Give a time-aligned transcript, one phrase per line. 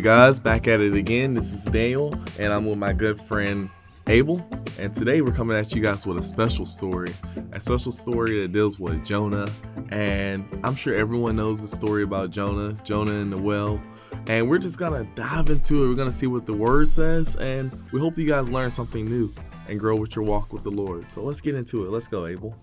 [0.00, 1.34] you guys, back at it again.
[1.34, 3.68] This is Daniel, and I'm with my good friend
[4.06, 4.40] Abel.
[4.78, 7.12] And today we're coming at you guys with a special story.
[7.52, 9.46] A special story that deals with Jonah.
[9.90, 13.78] And I'm sure everyone knows the story about Jonah, Jonah in the well.
[14.26, 15.88] And we're just gonna dive into it.
[15.88, 19.34] We're gonna see what the word says, and we hope you guys learn something new
[19.68, 21.10] and grow with your walk with the Lord.
[21.10, 21.90] So let's get into it.
[21.90, 22.56] Let's go, Abel.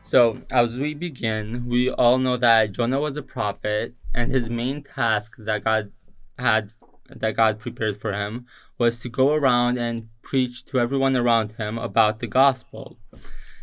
[0.00, 4.82] So, as we begin, we all know that Jonah was a prophet, and his main
[4.82, 5.92] task that God
[6.38, 6.72] had
[7.08, 11.78] that God prepared for him was to go around and preach to everyone around him
[11.78, 12.98] about the gospel.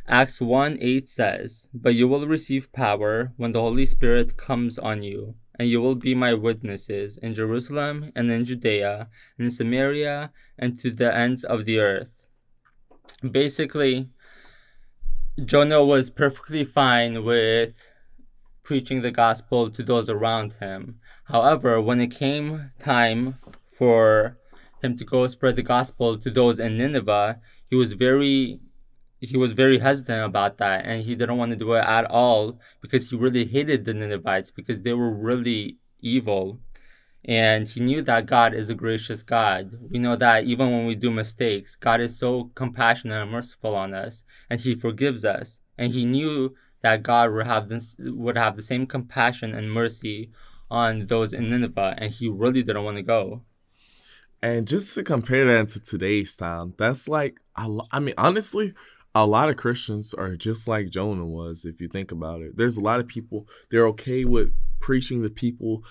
[0.08, 5.02] Acts 1 8 says, But you will receive power when the Holy Spirit comes on
[5.02, 10.32] you, and you will be my witnesses in Jerusalem and in Judea and in Samaria
[10.60, 12.12] and to the ends of the earth.
[13.30, 14.10] Basically,
[15.44, 17.74] Jonah was perfectly fine with
[18.66, 21.00] preaching the gospel to those around him.
[21.26, 24.38] However, when it came time for
[24.82, 28.60] him to go spread the gospel to those in Nineveh, he was very
[29.22, 32.60] he was very hesitant about that and he didn't want to do it at all
[32.82, 36.60] because he really hated the Ninevites because they were really evil
[37.28, 39.72] and he knew that God is a gracious God.
[39.90, 43.96] We know that even when we do mistakes, God is so compassionate and merciful on
[43.96, 45.60] us, and He forgives us.
[45.78, 46.56] And he knew
[46.86, 50.30] that God would have this would have the same compassion and mercy
[50.70, 53.42] on those in Nineveh, and he really didn't want to go.
[54.44, 58.76] And just to compare that to today's time, that's like I mean, honestly,
[59.16, 62.56] a lot of Christians are just like Jonah was, if you think about it.
[62.56, 65.84] There's a lot of people they're okay with preaching to people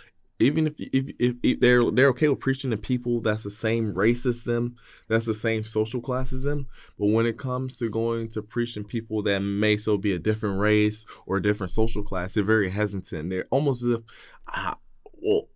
[0.44, 3.94] even if, if if, if they're they're okay with preaching to people that's the same
[3.94, 4.76] race as them,
[5.08, 6.66] that's the same social class as them,
[6.98, 10.60] but when it comes to going to preaching people that may so be a different
[10.60, 13.30] race or a different social class, they're very hesitant.
[13.30, 14.00] They're almost as if,
[14.48, 14.76] ah,
[15.14, 15.48] well,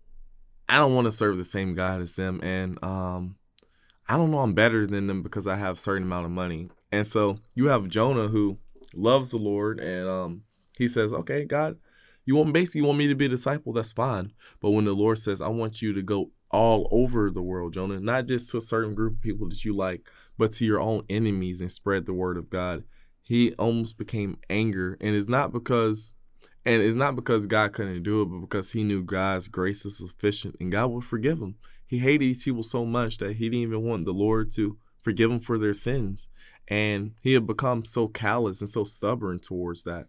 [0.68, 3.36] I don't want to serve the same God as them, and um,
[4.08, 6.70] I don't know I'm better than them because I have a certain amount of money.
[6.90, 8.58] And so you have Jonah who
[8.94, 10.42] loves the Lord, and um,
[10.78, 11.76] he says, "Okay, God."
[12.28, 14.34] You want basically you want me to be a disciple, that's fine.
[14.60, 18.00] But when the Lord says, I want you to go all over the world, Jonah,
[18.00, 20.06] not just to a certain group of people that you like,
[20.36, 22.84] but to your own enemies and spread the word of God.
[23.22, 24.98] He almost became anger.
[25.00, 26.12] And it's not because
[26.66, 29.96] and it's not because God couldn't do it, but because he knew God's grace is
[29.96, 31.54] sufficient and God would forgive him.
[31.86, 35.30] He hated these people so much that he didn't even want the Lord to forgive
[35.30, 36.28] them for their sins.
[36.68, 40.08] And he had become so callous and so stubborn towards that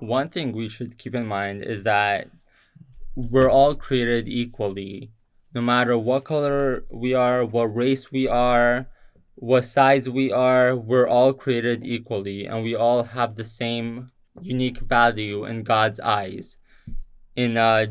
[0.00, 2.28] one thing we should keep in mind is that
[3.14, 5.10] we're all created equally.
[5.54, 8.86] No matter what color we are, what race we are,
[9.36, 14.10] what size we are, we're all created equally and we all have the same
[14.40, 16.58] unique value in God's eyes.
[17.36, 17.86] In uh,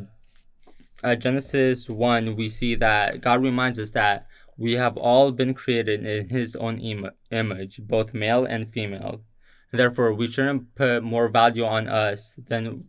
[1.03, 4.28] uh, Genesis 1, we see that God reminds us that
[4.58, 9.22] we have all been created in His own Im- image, both male and female.
[9.73, 12.84] Therefore, we shouldn't put more value on us than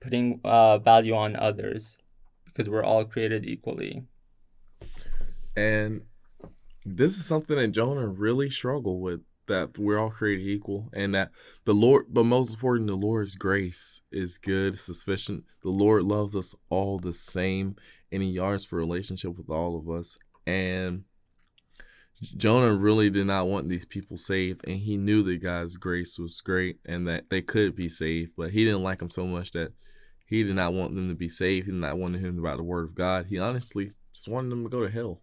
[0.00, 1.96] putting uh, value on others
[2.44, 4.04] because we're all created equally.
[5.56, 6.02] And
[6.84, 11.30] this is something that Jonah really struggled with that we're all created equal and that
[11.66, 15.44] the Lord, but most important, the Lord's grace is good, sufficient.
[15.62, 17.76] The Lord loves us all the same
[18.10, 20.18] and He yearns for relationship with all of us.
[20.48, 21.04] And
[22.22, 26.40] Jonah really did not want these people saved, and he knew that God's grace was
[26.40, 29.72] great and that they could be saved, but he didn't like them so much that
[30.26, 31.66] he did not want them to be saved.
[31.66, 33.26] He did not want to hear about the word of God.
[33.26, 35.20] He honestly just wanted them to go to hell.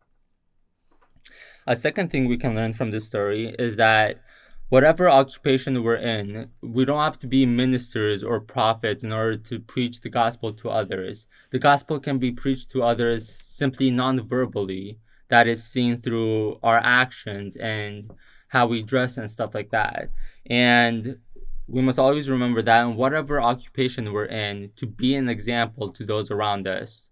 [1.66, 4.22] A second thing we can learn from this story is that
[4.70, 9.60] whatever occupation we're in, we don't have to be ministers or prophets in order to
[9.60, 11.28] preach the gospel to others.
[11.52, 15.00] The gospel can be preached to others simply non verbally
[15.32, 18.12] that is seen through our actions and
[18.50, 20.10] how we dress and stuff like that.
[20.46, 21.20] And
[21.68, 26.06] we must always remember that in whatever occupation we're in, to be an example to
[26.06, 27.10] those around us,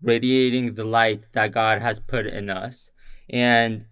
[0.00, 2.92] radiating the light that God has put in us.
[3.28, 3.86] And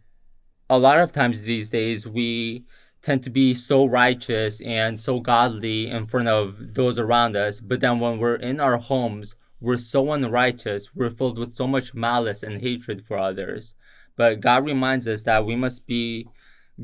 [0.71, 2.65] a lot of times these days, we
[3.03, 7.59] tend to be so righteous and so godly in front of those around us.
[7.59, 11.95] But then when we're in our homes, we're so unrighteous, we're filled with so much
[11.95, 13.75] malice and hatred for others.
[14.17, 16.29] But God reminds us that we must be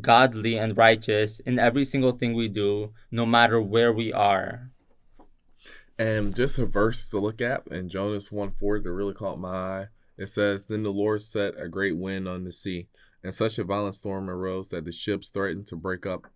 [0.00, 4.70] godly and righteous in every single thing we do, no matter where we are.
[5.98, 9.48] And just a verse to look at in Jonas 1 4 that really caught my
[9.48, 9.86] eye.
[10.16, 12.88] It says, Then the Lord set a great wind on the sea,
[13.22, 16.26] and such a violent storm arose that the ships threatened to break up.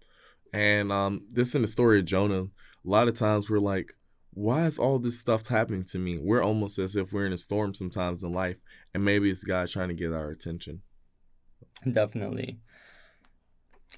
[0.52, 2.48] And um, this in the story of Jonah, a
[2.84, 3.94] lot of times we're like,
[4.34, 6.18] why is all this stuff happening to me?
[6.18, 9.68] We're almost as if we're in a storm sometimes in life, and maybe it's God
[9.68, 10.82] trying to get our attention.
[11.90, 12.58] Definitely.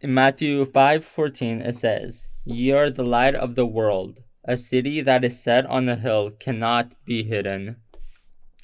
[0.03, 4.21] In Matthew 5:14 it says, "Ye are the light of the world.
[4.45, 7.77] A city that is set on a hill cannot be hidden."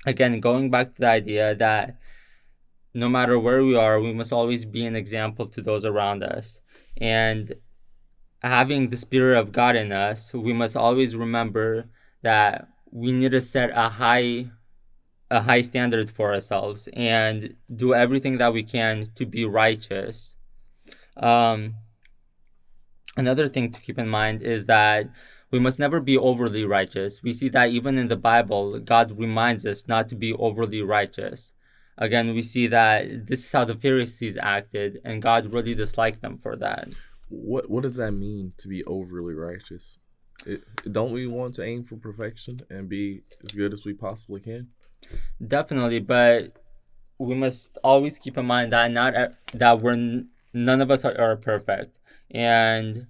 [0.05, 1.97] Again, going back to the idea that
[2.93, 6.61] no matter where we are, we must always be an example to those around us.
[6.99, 7.55] And
[8.43, 11.89] having the spirit of God in us, we must always remember
[12.23, 14.51] that we need to set a high
[15.31, 20.37] a high standard for ourselves and do everything that we can to be righteous.
[21.17, 21.77] Um,
[23.17, 25.09] another thing to keep in mind is that
[25.51, 27.23] we must never be overly righteous.
[27.23, 31.55] We see that even in the Bible, God reminds us not to be overly righteous.
[31.97, 36.37] Again, we see that this is how the Pharisees acted, and God really disliked them
[36.37, 36.89] for that
[37.33, 39.99] what what does that mean to be overly righteous?
[40.47, 44.41] It, don't we want to aim for perfection and be as good as we possibly
[44.41, 44.69] can?
[45.47, 46.59] Definitely, but
[47.19, 49.15] we must always keep in mind that not
[49.55, 52.01] that we're none of us are, are perfect,
[52.31, 53.07] and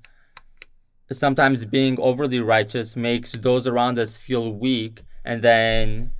[1.11, 6.13] sometimes being overly righteous makes those around us feel weak, and then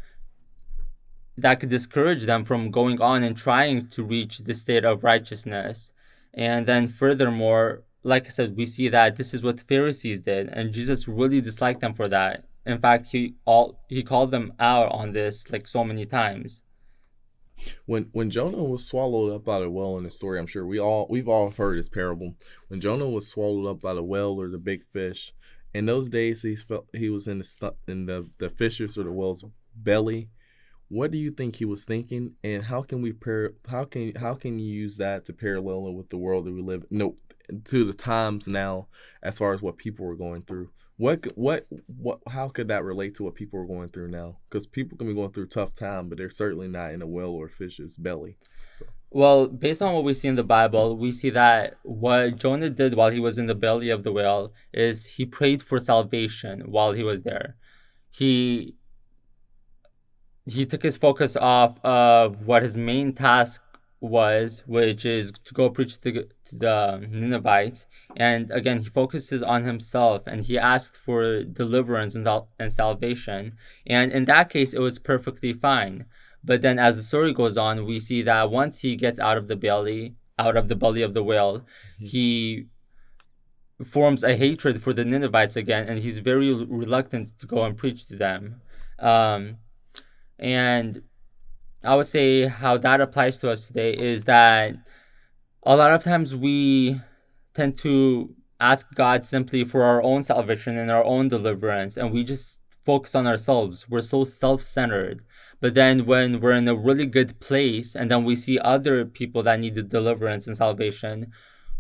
[1.37, 5.93] that could discourage them from going on and trying to reach the state of righteousness.
[6.35, 10.49] And then, furthermore, like I said, we see that this is what the Pharisees did,
[10.49, 12.45] and Jesus really disliked them for that.
[12.65, 16.63] In fact, he all he called them out on this like so many times.
[17.87, 20.79] When when Jonah was swallowed up by the well in the story, I'm sure we
[20.79, 22.35] all we've all heard this parable.
[22.69, 25.33] When Jonah was swallowed up by the whale or the big fish,
[25.75, 29.13] in those days he felt he was in the in the the fish's or the
[29.13, 29.45] whale's
[29.75, 30.29] belly
[30.93, 34.35] what do you think he was thinking, and how can we par- how can how
[34.35, 36.85] can you use that to parallel it with the world that we live?
[36.91, 37.17] No,
[37.65, 38.89] to the times now,
[39.23, 40.69] as far as what people were going through.
[40.99, 42.19] What what what?
[42.29, 44.37] How could that relate to what people are going through now?
[44.51, 47.31] Because people can be going through tough time, but they're certainly not in a whale
[47.31, 48.37] or fish's belly.
[49.11, 52.95] Well, based on what we see in the Bible, we see that what Jonah did
[52.95, 56.93] while he was in the belly of the whale is he prayed for salvation while
[56.93, 57.57] he was there.
[58.11, 58.77] He
[60.47, 63.63] he took his focus off of what his main task
[64.01, 67.87] was, which is to go preach to the, to the Ninevites.
[68.17, 72.29] And again, he focuses on himself and he asked for deliverance and,
[72.59, 73.57] and salvation.
[73.87, 76.07] And in that case, it was perfectly fine.
[76.45, 79.47] But then as the story goes on, we see that once he gets out of
[79.47, 82.07] the belly, out of the belly of the whale, mm-hmm.
[82.07, 82.67] he
[83.85, 88.07] forms a hatred for the Ninevites again, and he's very reluctant to go and preach
[88.07, 88.61] to them.
[88.99, 89.59] Um,
[90.43, 91.03] and
[91.85, 94.75] I would say how that applies to us today is that
[95.63, 97.01] a lot of times we
[97.55, 102.25] tend to ask God simply for our own salvation and our own deliverance, and we
[102.25, 103.89] just focus on ourselves.
[103.89, 105.25] We're so self centered.
[105.61, 109.45] But then when we're in a really good place and then we see other people
[109.45, 111.31] that need the deliverance and salvation,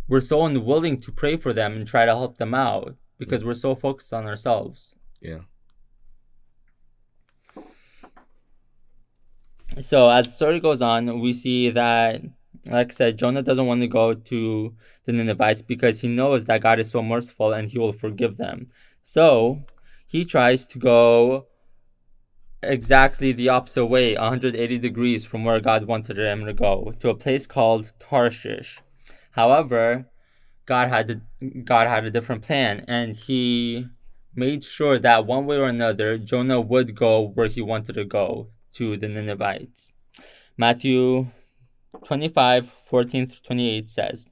[0.07, 3.55] we're so unwilling to pray for them and try to help them out because we're
[3.55, 4.95] so focused on ourselves.
[5.21, 5.41] Yeah.
[9.81, 12.23] So as the story goes on, we see that,
[12.71, 14.75] like I said, Jonah doesn't want to go to
[15.05, 18.69] the Ninevites because he knows that God is so merciful and he will forgive them.
[19.03, 19.65] So
[20.07, 21.47] he tries to go
[22.63, 27.15] exactly the opposite way, 180 degrees from where God wanted him to go, to a
[27.15, 28.81] place called Tarshish.
[29.33, 30.07] However,
[30.67, 33.87] God had a, God had a different plan, and he
[34.35, 38.49] made sure that one way or another, Jonah would go where he wanted to go
[38.75, 39.93] to the Ninevites.
[40.57, 41.29] Matthew
[42.05, 44.29] 25, 14 28 says,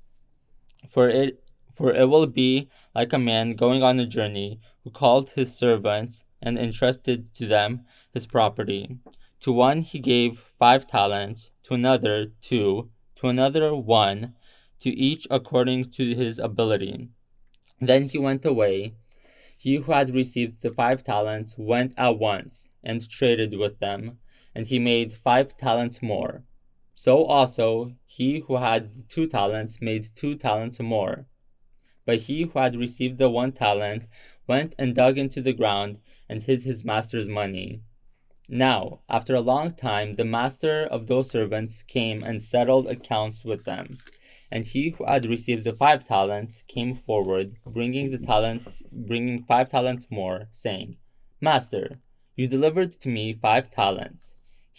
[0.89, 1.43] For it
[1.73, 6.25] for it will be like a man going on a journey who called his servants
[6.43, 8.99] and entrusted to them his property.
[9.41, 14.35] To one he gave five talents, to another two, to another one,
[14.81, 17.09] to each according to his ability.
[17.81, 18.95] Then he went away.
[19.57, 24.19] He who had received the five talents went at once and traded with them
[24.61, 26.45] and he made five talents more.
[26.95, 31.25] So also he who had two talents made two talents more.
[32.05, 34.05] But he who had received the one talent
[34.47, 37.81] went and dug into the ground and hid his master's money.
[38.51, 43.65] Now, after a long time, the master of those servants came and settled accounts with
[43.65, 43.97] them.
[44.51, 49.71] And he who had received the five talents came forward, bringing the talent, bringing five
[49.71, 50.99] talents more, saying,
[51.41, 52.03] Master,
[52.37, 54.35] you delivered to me five talents.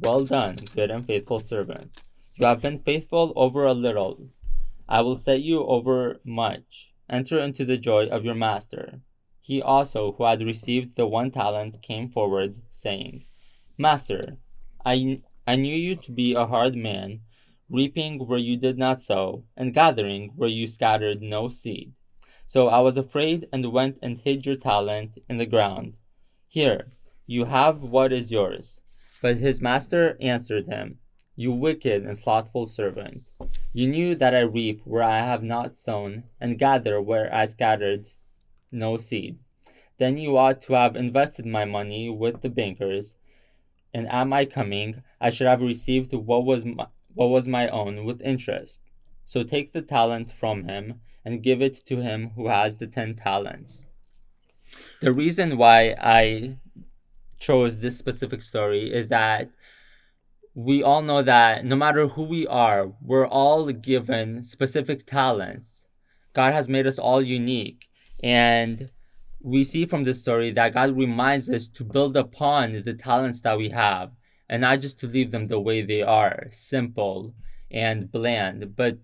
[0.00, 2.02] Well done, good and faithful servant.
[2.34, 4.28] You have been faithful over a little.
[4.88, 6.92] I will set you over much.
[7.08, 9.00] Enter into the joy of your master.
[9.40, 13.26] He also, who had received the one talent, came forward, saying,
[13.78, 14.38] Master,
[14.84, 17.20] I, I knew you to be a hard man,
[17.70, 21.92] reaping where you did not sow, and gathering where you scattered no seed.
[22.46, 25.94] So I was afraid and went and hid your talent in the ground.
[26.48, 26.88] Here,
[27.26, 28.80] you have what is yours.
[29.24, 30.98] But his master answered him,
[31.34, 33.22] You wicked and slothful servant.
[33.72, 38.06] You knew that I reap where I have not sown, and gather where I scattered
[38.70, 39.38] no seed.
[39.96, 43.16] Then you ought to have invested my money with the bankers,
[43.94, 48.04] and at my coming I should have received what was my, what was my own
[48.04, 48.82] with interest.
[49.24, 53.14] So take the talent from him and give it to him who has the ten
[53.14, 53.86] talents.
[55.00, 56.58] The reason why I
[57.44, 59.50] chose this specific story is that
[60.54, 65.84] we all know that no matter who we are, we're all given specific talents.
[66.32, 67.88] God has made us all unique.
[68.22, 68.90] And
[69.40, 73.58] we see from this story that God reminds us to build upon the talents that
[73.58, 74.12] we have
[74.48, 77.34] and not just to leave them the way they are, simple
[77.70, 78.98] and bland, but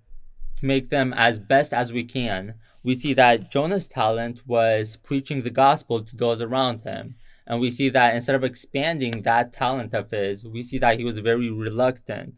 [0.62, 2.54] make them as best as we can.
[2.82, 7.16] We see that Jonah's talent was preaching the gospel to those around him.
[7.50, 11.04] And we see that instead of expanding that talent of his, we see that he
[11.04, 12.35] was very reluctant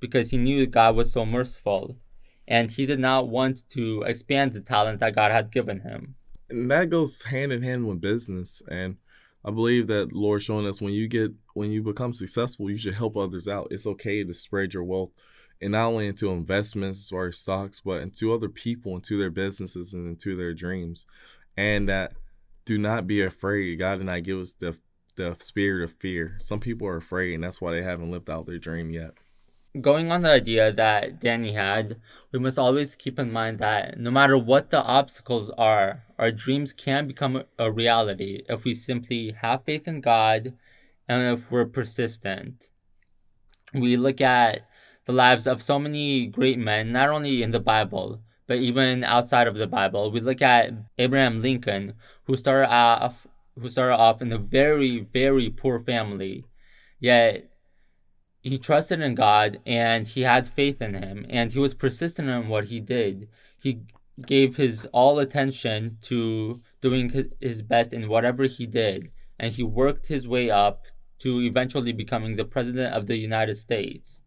[0.00, 1.98] because he knew God was so merciful.
[2.48, 6.14] And he did not want to expand the talent that God had given him.
[6.48, 8.62] And that goes hand in hand with business.
[8.70, 8.96] And
[9.44, 12.94] I believe that Lord showing us when you get when you become successful, you should
[12.94, 13.68] help others out.
[13.70, 15.10] It's okay to spread your wealth
[15.60, 20.08] and not only into investments or stocks, but into other people, into their businesses and
[20.08, 21.04] into their dreams.
[21.54, 22.14] And that
[22.64, 23.78] do not be afraid.
[23.78, 24.76] God did not give us the
[25.16, 26.36] the spirit of fear.
[26.38, 29.14] Some people are afraid, and that's why they haven't lived out their dream yet.
[29.80, 32.00] Going on the idea that Danny had,
[32.32, 36.72] we must always keep in mind that no matter what the obstacles are, our dreams
[36.72, 40.54] can become a reality if we simply have faith in God
[41.08, 42.68] and if we're persistent.
[43.72, 44.66] We look at
[45.06, 49.46] the lives of so many great men, not only in the Bible, but even outside
[49.46, 50.10] of the Bible.
[50.10, 53.26] We look at Abraham Lincoln, who started off
[53.58, 56.44] who started off in a very, very poor family.
[56.98, 57.50] Yet
[58.42, 62.48] he trusted in God and he had faith in him and he was persistent in
[62.48, 63.28] what he did.
[63.60, 63.82] He
[64.26, 70.08] gave his all attention to doing his best in whatever he did and he worked
[70.08, 70.82] his way up
[71.20, 74.20] to eventually becoming the president of the United States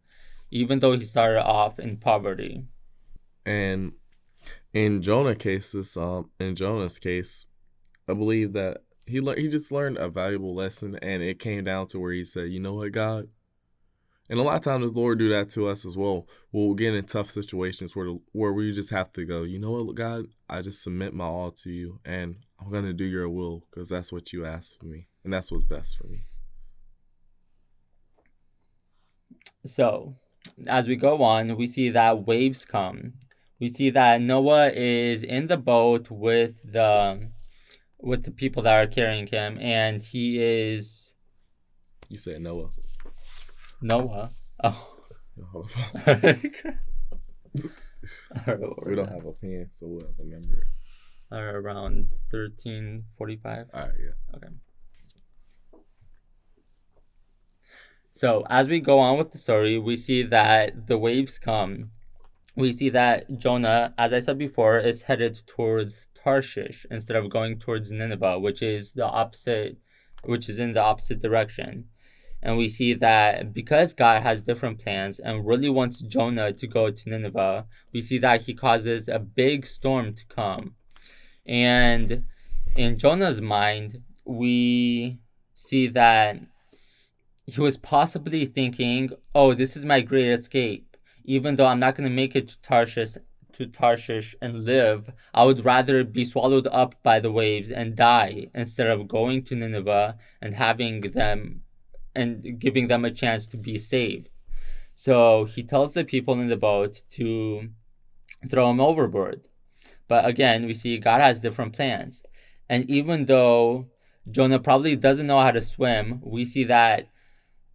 [0.51, 2.63] even though he started off in poverty.
[3.45, 3.93] And
[4.73, 7.45] in Jonah cases, um, in Jonah's case,
[8.07, 11.87] I believe that he le- he just learned a valuable lesson, and it came down
[11.87, 13.29] to where he said, "You know what, God."
[14.29, 16.27] And a lot of times the Lord do that to us as well.
[16.51, 19.43] We'll get in tough situations where where we just have to go.
[19.43, 23.05] You know what, God, I just submit my all to you, and I'm gonna do
[23.05, 26.25] Your will because that's what You asked for me, and that's what's best for me.
[29.65, 30.15] So,
[30.67, 33.13] as we go on, we see that waves come.
[33.59, 37.29] We see that Noah is in the boat with the
[37.99, 41.15] with the people that are carrying him, and he is.
[42.09, 42.69] You said Noah.
[43.81, 44.29] Noah.
[44.63, 44.93] Oh.
[48.85, 50.67] we don't have a pen, so we'll have to remember.
[51.31, 53.67] Around thirteen forty-five.
[53.73, 53.91] All right.
[53.99, 54.35] Yeah.
[54.35, 54.47] Okay.
[58.09, 61.91] So as we go on with the story, we see that the waves come.
[62.57, 67.59] We see that Jonah, as I said before, is headed towards Tarshish instead of going
[67.59, 69.77] towards Nineveh, which is the opposite,
[70.23, 71.85] which is in the opposite direction.
[72.41, 76.89] And we see that because God has different plans and really wants Jonah to go
[76.89, 80.73] to Nineveh, we see that he causes a big storm to come.
[81.45, 82.23] And
[82.75, 85.19] in Jonah's mind, we
[85.53, 86.39] see that
[87.45, 90.86] he was possibly thinking, "Oh, this is my great escape.
[91.27, 93.17] Even though I'm not going to make it to Tarshish,
[93.53, 98.47] to Tarshish and live, I would rather be swallowed up by the waves and die
[98.55, 101.61] instead of going to Nineveh and having them
[102.15, 104.29] and giving them a chance to be saved."
[104.95, 107.69] So he tells the people in the boat to
[108.49, 109.47] throw him overboard.
[110.07, 112.23] But again, we see God has different plans.
[112.67, 113.89] And even though
[114.29, 116.19] Jonah probably doesn't know how to swim.
[116.23, 117.07] We see that,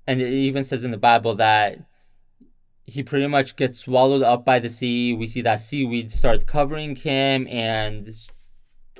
[0.06, 1.78] and it even says in the Bible that
[2.84, 5.14] he pretty much gets swallowed up by the sea.
[5.14, 8.10] We see that seaweed start covering him and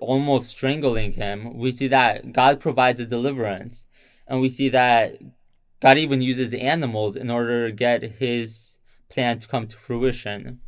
[0.00, 1.56] almost strangling him.
[1.56, 3.86] We see that God provides a deliverance.
[4.26, 5.18] And we see that
[5.80, 10.60] God even uses animals in order to get his plan to come to fruition.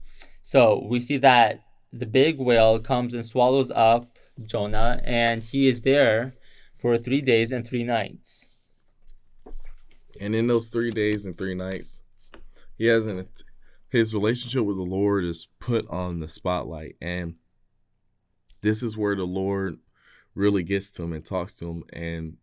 [0.42, 1.60] So we see that
[1.92, 6.34] the big whale comes and swallows up Jonah, and he is there
[6.76, 8.50] for three days and three nights.
[10.20, 12.02] And in those three days and three nights,
[12.76, 13.28] he has an
[13.90, 17.36] his relationship with the Lord is put on the spotlight, and
[18.60, 19.76] this is where the Lord
[20.34, 22.36] really gets to him and talks to him and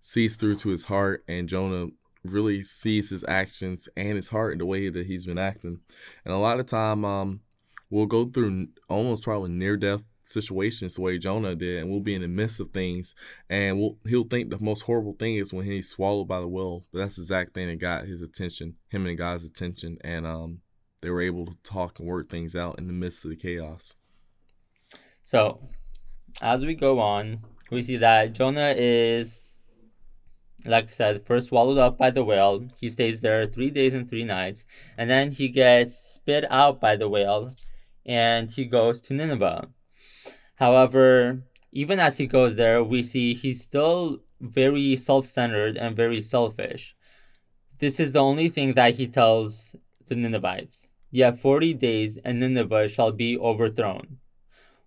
[0.00, 1.24] sees through to his heart.
[1.28, 1.88] And Jonah
[2.24, 5.80] really sees his actions and his heart in the way that he's been acting.
[6.24, 7.40] And a lot of time, um,
[7.90, 12.14] we'll go through almost probably near death situations the way Jonah did, and we'll be
[12.14, 13.14] in the midst of things,
[13.48, 16.84] and we'll, he'll think the most horrible thing is when he's swallowed by the whale.
[16.92, 20.60] But that's the exact thing that got his attention, him and God's attention, and um,
[21.02, 23.94] they were able to talk and work things out in the midst of the chaos.
[25.22, 25.68] So,
[26.40, 27.40] as we go on,
[27.70, 29.42] we see that Jonah is
[30.66, 32.66] like I said, first swallowed up by the whale.
[32.76, 34.64] He stays there three days and three nights,
[34.96, 37.50] and then he gets spit out by the whale,
[38.06, 39.68] and he goes to Nineveh.
[40.56, 41.42] However,
[41.72, 46.94] even as he goes there, we see he's still very self centered and very selfish.
[47.78, 49.74] This is the only thing that he tells
[50.06, 50.88] the Ninevites.
[51.10, 54.18] Yet 40 days and Nineveh shall be overthrown.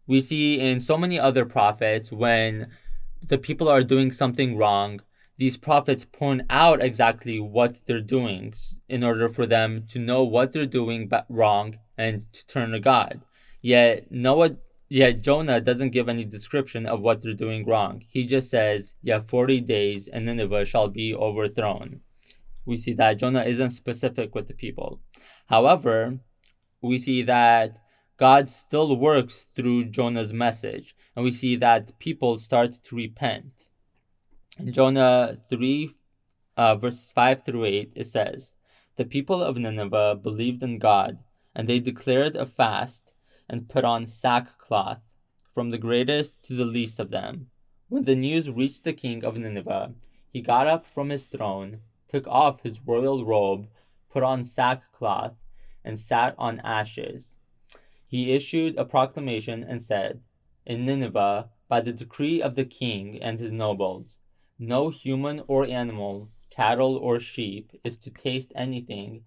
[0.06, 2.70] We see in so many other prophets when
[3.22, 5.02] the people are doing something wrong,
[5.38, 8.54] these prophets point out exactly what they're doing
[8.90, 13.22] in order for them to know what they're doing wrong and to turn to God.
[13.62, 14.58] Yet Noah
[14.90, 18.04] yet Jonah doesn't give any description of what they're doing wrong.
[18.08, 22.02] He just says, "Yeah, 40 days and Nineveh shall be overthrown."
[22.66, 25.02] We see that Jonah isn't specific with the people.
[25.48, 26.20] However,
[26.82, 27.78] we see that
[28.18, 33.70] God still works through Jonah's message, and we see that people start to repent.
[34.58, 35.92] In Jonah 3,
[36.58, 38.56] uh, verses 5 through 8, it says,
[38.96, 41.20] The people of Nineveh believed in God,
[41.56, 43.07] and they declared a fast
[43.50, 45.00] and put on sackcloth,
[45.54, 47.50] from the greatest to the least of them.
[47.90, 49.94] When the news reached the king of Nineveh,
[50.32, 53.68] he got up from his throne, took off his royal robe,
[54.10, 55.36] put on sackcloth,
[55.84, 57.38] and sat on ashes.
[58.08, 60.22] He issued a proclamation and said,
[60.66, 64.20] In Nineveh, by the decree of the king and his nobles,
[64.60, 69.24] no human or animal, cattle or sheep, is to taste anything.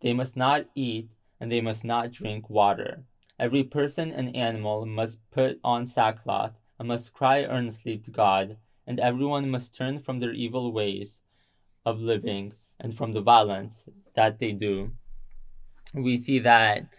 [0.00, 3.04] They must not eat, and they must not drink water.
[3.40, 9.00] Every person and animal must put on sackcloth, and must cry earnestly to God, and
[9.00, 11.22] everyone must turn from their evil ways
[11.86, 14.92] of living and from the violence that they do.
[15.94, 16.92] We see that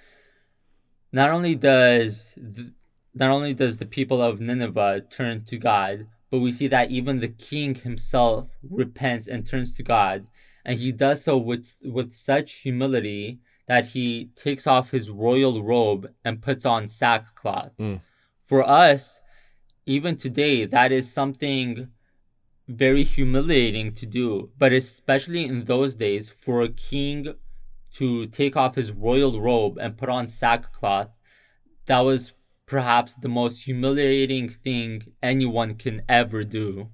[1.12, 2.74] not only does the,
[3.14, 7.20] not only does the people of Nineveh turn to God, but we see that even
[7.20, 10.26] the king himself repents and turns to God.
[10.66, 16.10] And he does so with, with such humility that he takes off his royal robe
[16.26, 17.72] and puts on sackcloth.
[17.78, 18.02] Mm.
[18.44, 19.22] For us,
[19.86, 21.90] even today, that is something
[22.68, 24.52] very humiliating to do.
[24.58, 27.34] But especially in those days, for a king
[27.94, 31.10] to take off his royal robe and put on sackcloth,
[31.86, 32.34] that was
[32.66, 36.90] perhaps the most humiliating thing anyone can ever do.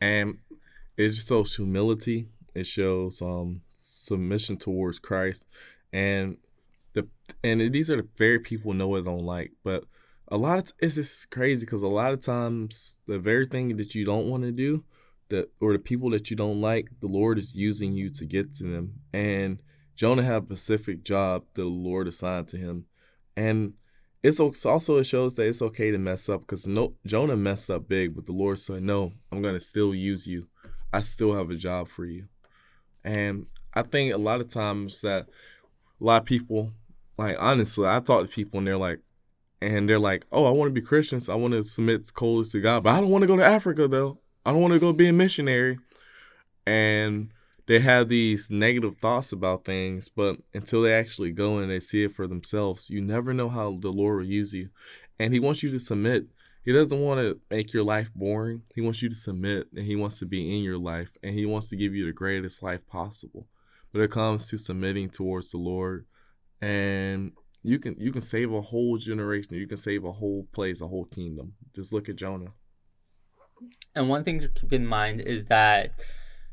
[0.00, 0.38] And
[0.96, 2.28] it shows humility.
[2.54, 5.46] It shows um submission towards Christ,
[5.92, 6.36] and
[6.92, 7.08] the
[7.42, 9.52] and these are the very people Noah don't like.
[9.62, 9.84] But
[10.28, 13.94] a lot of it's just crazy because a lot of times the very thing that
[13.94, 14.84] you don't want to do,
[15.28, 18.54] that or the people that you don't like, the Lord is using you to get
[18.56, 19.00] to them.
[19.12, 19.60] And
[19.94, 22.86] Jonah had a specific job the Lord assigned to him,
[23.36, 23.74] and
[24.22, 27.88] it's also it shows that it's okay to mess up because no Jonah messed up
[27.88, 30.48] big, but the Lord said, "No, I'm gonna still use you.
[30.92, 32.28] I still have a job for you."
[33.04, 35.26] And I think a lot of times that
[36.00, 36.72] a lot of people,
[37.18, 39.00] like honestly, I talk to people and they're like,
[39.60, 41.28] and they're like, "Oh, I want to be Christians.
[41.28, 43.86] I want to submit coldly to God, but I don't want to go to Africa
[43.86, 44.18] though.
[44.44, 45.78] I don't want to go be a missionary."
[46.66, 47.30] And
[47.66, 52.04] they have these negative thoughts about things, but until they actually go and they see
[52.04, 54.70] it for themselves, you never know how the Lord will use you.
[55.18, 56.26] And He wants you to submit.
[56.64, 58.62] He doesn't want to make your life boring.
[58.74, 61.46] He wants you to submit and He wants to be in your life and He
[61.46, 63.46] wants to give you the greatest life possible.
[63.92, 66.06] But it comes to submitting towards the Lord
[66.62, 69.56] and you can you can save a whole generation.
[69.56, 71.54] You can save a whole place, a whole kingdom.
[71.74, 72.52] Just look at Jonah.
[73.94, 76.00] And one thing to keep in mind is that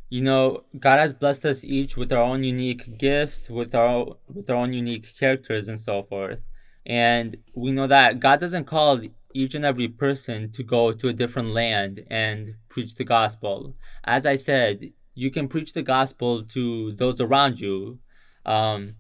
[0.10, 4.50] you know God has blessed us each with our own unique gifts, with our with
[4.50, 6.40] our own unique characters and so forth.
[6.86, 9.02] And we know that God doesn't call
[9.34, 13.76] each and every person to go to a different land and preach the gospel.
[14.04, 18.00] As I said, you can preach the gospel to those around you.
[18.46, 18.96] Um,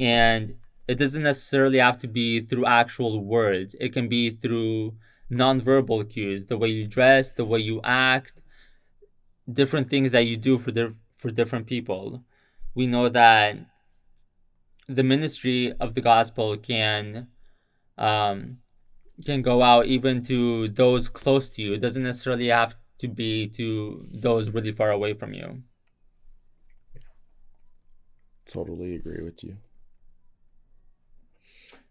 [0.00, 0.54] and
[0.86, 4.94] it doesn't necessarily have to be through actual words, it can be through
[5.30, 8.42] nonverbal cues the way you dress, the way you act,
[9.52, 12.24] different things that you do for, the, for different people.
[12.74, 13.56] We know that
[14.88, 17.28] the ministry of the gospel can
[17.98, 18.58] um,
[19.24, 21.74] can go out even to those close to you.
[21.74, 25.62] It doesn't necessarily have to be to those really far away from you.
[28.46, 29.58] Totally agree with you.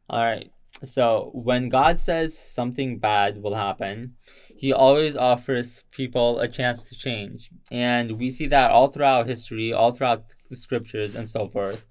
[0.09, 0.51] All right.
[0.83, 4.15] So when God says something bad will happen,
[4.55, 7.49] he always offers people a chance to change.
[7.71, 11.85] And we see that all throughout history, all throughout the scriptures, and so forth.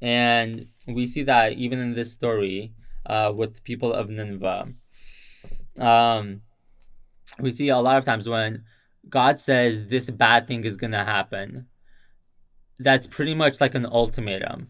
[0.00, 2.74] And we see that even in this story
[3.06, 4.72] uh, with the people of Nineveh.
[5.78, 6.42] Um,
[7.38, 8.64] we see a lot of times when
[9.08, 11.66] God says this bad thing is going to happen,
[12.78, 14.68] that's pretty much like an ultimatum.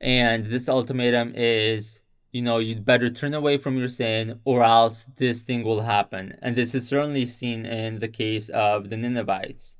[0.00, 2.00] And this ultimatum is,
[2.32, 6.38] you know, you'd better turn away from your sin or else this thing will happen.
[6.42, 9.76] And this is certainly seen in the case of the Ninevites.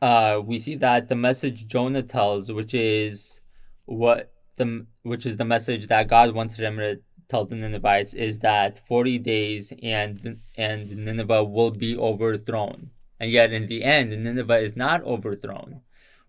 [0.00, 3.40] Uh, we see that the message Jonah tells, which is
[3.86, 8.40] what the which is the message that God wanted him to tell the Ninevites is
[8.40, 12.90] that 40 days and and Nineveh will be overthrown.
[13.20, 15.80] And yet in the end Nineveh is not overthrown.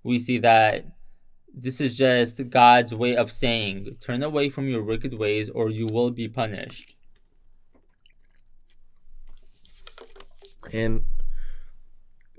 [0.03, 0.85] We see that
[1.53, 5.87] this is just God's way of saying, turn away from your wicked ways or you
[5.87, 6.95] will be punished.
[10.73, 11.05] And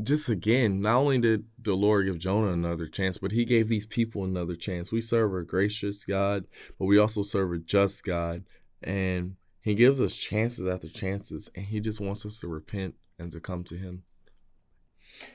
[0.03, 3.87] just again, not only did the Lord give Jonah another chance, but he gave these
[3.87, 4.93] people another chance.
[4.93, 6.45] We serve a gracious God,
[6.79, 8.45] but we also serve a just God.
[8.83, 13.33] And he gives us chances after chances, and he just wants us to repent and
[13.33, 14.05] to come to him.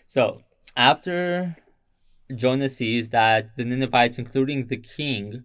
[0.06, 0.44] So,
[0.78, 1.58] after
[2.34, 5.44] Jonah sees that the Ninevites, including the king,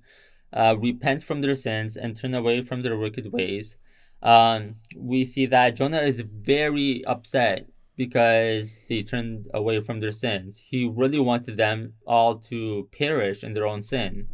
[0.53, 3.79] uh, repent from their sins and turn away from their wicked ways,
[4.23, 10.63] um, we see that Jonah is very upset because they turned away from their sins.
[10.69, 14.29] He really wanted them all to perish in their own sin.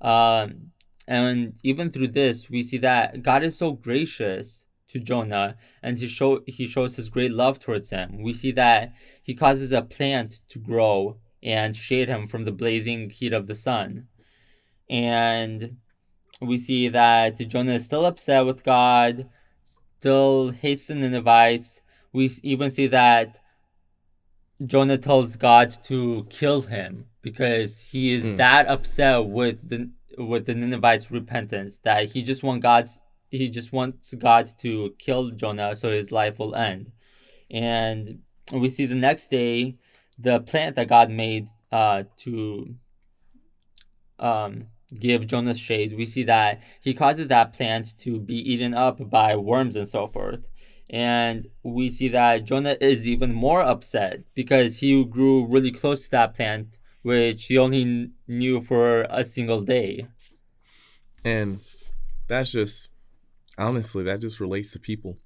[0.00, 0.70] Um,
[1.06, 6.06] and even through this, we see that God is so gracious to Jonah and he,
[6.06, 8.22] show, he shows his great love towards him.
[8.22, 13.10] We see that he causes a plant to grow and shade him from the blazing
[13.10, 14.08] heat of the sun.
[14.88, 15.76] And
[16.40, 19.28] we see that Jonah is still upset with God,
[19.98, 21.80] still hates the Ninevites,
[22.14, 23.40] we even see that
[24.64, 28.36] Jonah tells God to kill him because he is mm.
[28.38, 33.00] that upset with the with the Ninevites' repentance that he just want God's
[33.30, 36.92] he just wants God to kill Jonah so his life will end.
[37.50, 38.20] And
[38.52, 39.76] we see the next day
[40.16, 42.76] the plant that God made uh, to
[44.20, 45.96] um, give Jonah shade.
[45.96, 50.06] We see that he causes that plant to be eaten up by worms and so
[50.06, 50.46] forth.
[50.94, 56.10] And we see that Jonah is even more upset because he grew really close to
[56.12, 60.06] that plant, which he only knew for a single day.
[61.24, 61.62] And
[62.28, 62.90] that's just,
[63.58, 65.16] honestly, that just relates to people.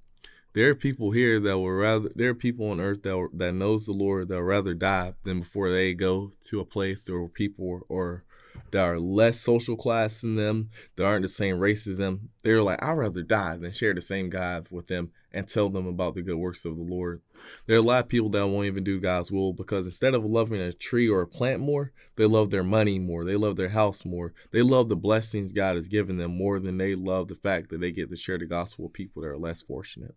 [0.53, 3.85] There are people here that will rather, there are people on earth that, that knows
[3.85, 7.81] the Lord that would rather die than before they go to a place where people
[7.87, 8.23] or
[8.71, 12.29] that are less social class than them, that aren't the same race as them.
[12.43, 15.85] They're like, I'd rather die than share the same God with them and tell them
[15.87, 17.21] about the good works of the Lord.
[17.65, 20.25] There are a lot of people that won't even do God's will because instead of
[20.25, 23.23] loving a tree or a plant more, they love their money more.
[23.23, 24.33] They love their house more.
[24.51, 27.79] They love the blessings God has given them more than they love the fact that
[27.79, 30.15] they get to share the gospel with people that are less fortunate.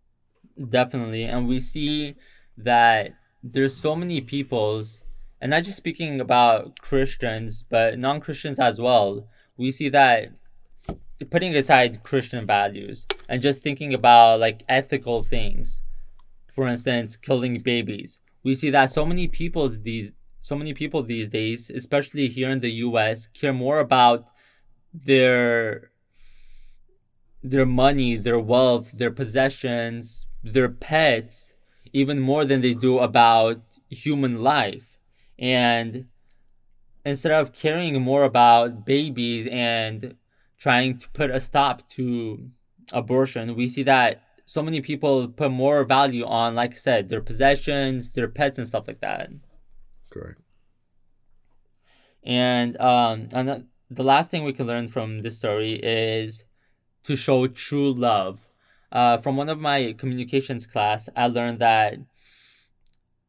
[0.69, 1.23] Definitely.
[1.23, 2.15] And we see
[2.57, 5.03] that there's so many peoples,
[5.43, 9.27] and not just speaking about Christians, but non Christians as well.
[9.57, 10.29] We see that
[11.29, 15.81] putting aside Christian values and just thinking about like ethical things,
[16.49, 18.21] for instance, killing babies.
[18.41, 22.61] We see that so many people these so many people these days, especially here in
[22.61, 24.25] the US, care more about
[24.93, 25.91] their
[27.43, 31.53] their money, their wealth, their possessions, their pets,
[31.91, 34.92] even more than they do about human life.
[35.43, 36.05] And
[37.03, 40.15] instead of caring more about babies and
[40.57, 42.49] trying to put a stop to
[42.93, 47.19] abortion, we see that so many people put more value on, like I said, their
[47.19, 49.31] possessions, their pets, and stuff like that.
[50.09, 50.39] Correct.
[52.23, 56.45] And um, and the last thing we can learn from this story is
[57.03, 58.47] to show true love.
[58.93, 61.95] Uh, from one of my communications class, I learned that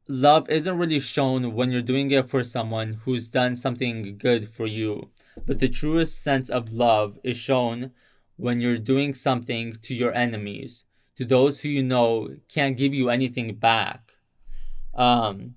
[0.08, 4.66] love isn't really shown when you're doing it for someone who's done something good for
[4.66, 5.10] you,
[5.46, 7.90] but the truest sense of love is shown
[8.36, 10.84] when you're doing something to your enemies,
[11.16, 14.12] to those who you know can't give you anything back.
[14.94, 15.54] Um,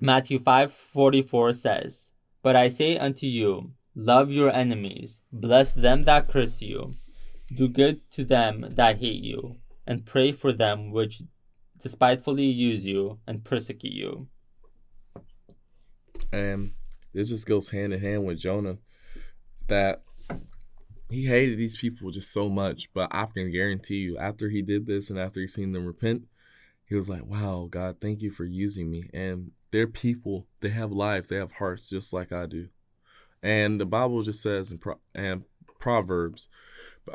[0.00, 2.12] Matthew 5:44 says,
[2.42, 6.92] "But I say unto you, love your enemies, bless them that curse you,
[7.54, 11.22] do good to them that hate you, and pray for them which
[11.82, 14.28] despitefully use you and persecute you."
[16.32, 16.72] And
[17.12, 18.78] this just goes hand in hand with Jonah
[19.68, 20.02] that
[21.10, 24.86] he hated these people just so much, but I can guarantee you, after he did
[24.86, 26.26] this and after he seen them repent,
[26.84, 30.92] he was like, "Wow, God, thank you for using me." And they're people; they have
[30.92, 32.68] lives, they have hearts, just like I do.
[33.42, 35.44] And the Bible just says in Pro- and
[35.78, 36.48] Proverbs,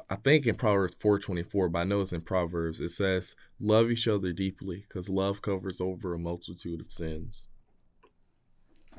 [0.09, 2.79] I think in Proverbs four twenty four, but I know it's in Proverbs.
[2.79, 7.47] It says, "Love each other deeply, because love covers over a multitude of sins."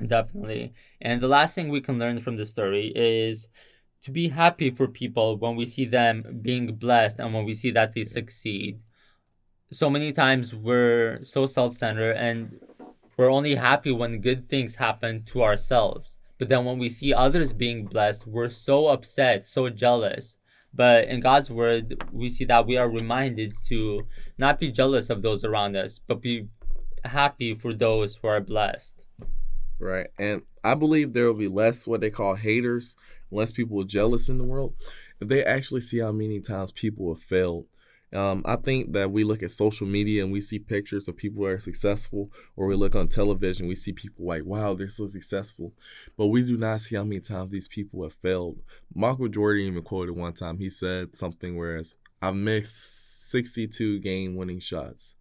[0.05, 0.73] Definitely.
[1.01, 3.47] And the last thing we can learn from the story is
[4.01, 7.71] to be happy for people when we see them being blessed and when we see
[7.71, 8.81] that they succeed.
[9.71, 12.59] So many times we're so self centered and
[13.17, 16.17] we're only happy when good things happen to ourselves.
[16.37, 20.37] But then when we see others being blessed, we're so upset, so jealous.
[20.73, 24.07] But in God's word, we see that we are reminded to
[24.37, 26.47] not be jealous of those around us, but be
[27.05, 29.05] happy for those who are blessed.
[29.79, 30.07] Right.
[30.17, 32.95] And I believe there will be less what they call haters,
[33.31, 34.73] less people jealous in the world
[35.19, 37.65] if they actually see how many times people have failed.
[38.13, 41.43] Um, I think that we look at social media and we see pictures of people
[41.43, 45.07] that are successful, or we look on television, we see people like, wow, they're so
[45.07, 45.73] successful.
[46.15, 48.59] But we do not see how many times these people have failed.
[48.93, 54.59] Michael Jordan even quoted one time, he said something whereas I've missed 62 game winning
[54.59, 55.15] shots.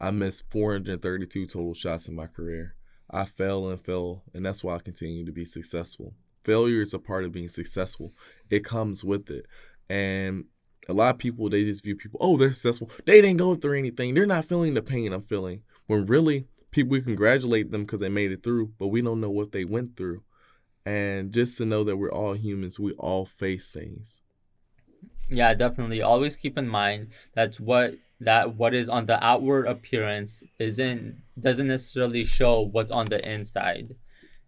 [0.00, 2.76] I missed 432 total shots in my career.
[3.10, 6.14] I fell and fell, and that's why I continue to be successful.
[6.44, 8.12] Failure is a part of being successful.
[8.48, 9.46] It comes with it.
[9.90, 10.44] And
[10.88, 12.90] a lot of people, they just view people, oh, they're successful.
[13.04, 14.14] They didn't go through anything.
[14.14, 15.62] They're not feeling the pain I'm feeling.
[15.86, 19.30] When really, people, we congratulate them because they made it through, but we don't know
[19.30, 20.22] what they went through.
[20.86, 24.22] And just to know that we're all humans, we all face things.
[25.28, 26.00] Yeah, definitely.
[26.00, 31.68] Always keep in mind that's what that what is on the outward appearance isn't doesn't
[31.68, 33.94] necessarily show what's on the inside.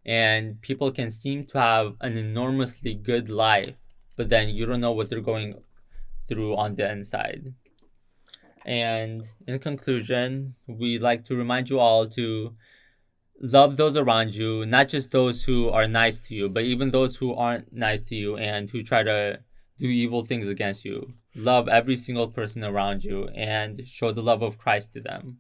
[0.07, 3.75] And people can seem to have an enormously good life,
[4.17, 5.57] but then you don't know what they're going
[6.31, 7.53] through on the inside.
[8.65, 12.55] And in conclusion, we like to remind you all to
[13.41, 17.17] love those around you, not just those who are nice to you, but even those
[17.17, 19.41] who aren't nice to you and who try to
[19.79, 21.15] do evil things against you.
[21.35, 25.39] Love every single person around you and show the love of Christ to them.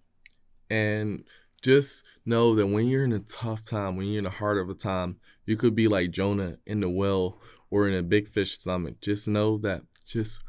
[0.71, 1.25] And
[1.63, 4.71] just know that when you're in a tough time, when you're in the heart of
[4.71, 7.39] a time, you could be like Jonah in the well
[7.71, 9.01] or in a big fish stomach.
[9.01, 10.41] Just know that just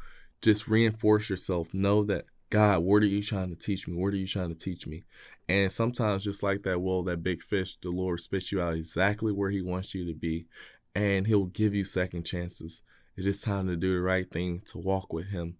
[0.42, 1.72] just reinforce yourself.
[1.72, 3.96] Know that God, what are you trying to teach me?
[3.96, 5.04] What are you trying to teach me?
[5.48, 9.32] And sometimes just like that well, that big fish, the Lord spits you out exactly
[9.32, 10.46] where he wants you to be.
[10.94, 12.82] And he'll give you second chances.
[13.16, 15.56] It is time to do the right thing to walk with him.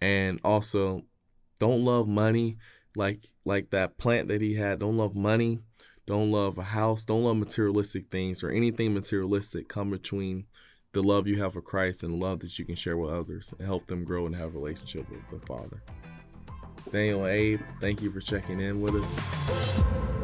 [0.00, 1.02] And also,
[1.58, 2.56] don't love money
[2.96, 4.78] like like that plant that he had.
[4.78, 5.60] Don't love money.
[6.06, 7.04] Don't love a house.
[7.04, 10.46] Don't love materialistic things or anything materialistic come between
[10.92, 13.66] the love you have for Christ and love that you can share with others and
[13.66, 15.82] help them grow and have a relationship with the Father.
[16.90, 20.21] Daniel Abe, thank you for checking in with us.